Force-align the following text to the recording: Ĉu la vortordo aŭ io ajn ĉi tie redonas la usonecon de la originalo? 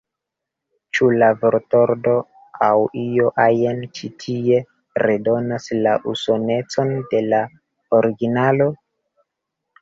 Ĉu 0.97 1.07
la 1.23 1.25
vortordo 1.41 2.13
aŭ 2.67 2.77
io 3.01 3.27
ajn 3.43 3.83
ĉi 3.99 4.09
tie 4.23 4.57
redonas 5.05 5.69
la 5.89 5.93
usonecon 6.15 6.95
de 7.13 7.23
la 7.29 7.43
originalo? 8.01 8.69